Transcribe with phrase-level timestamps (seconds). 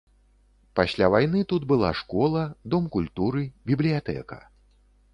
[0.79, 2.43] Пасля вайны тут была школа,
[2.75, 3.41] дом культуры,
[3.73, 4.43] бібліятэка.